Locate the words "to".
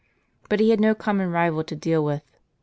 1.63-1.75